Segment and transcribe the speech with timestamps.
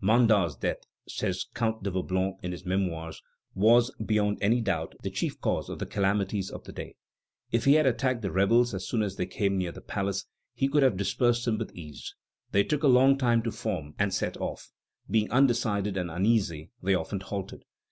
[0.00, 3.20] "Mandat's death," says Count de Vaublanc in his Memoirs,
[3.56, 6.94] "was, beyond any doubt, the chief cause of the calamities of the day.
[7.50, 10.68] If he had attacked the rebels as soon as they came near the palace, he
[10.68, 12.14] could have dispersed them with ease.
[12.52, 14.70] They took a long time to form and set off;
[15.08, 17.64] and, being undecided and uneasy, they often halted.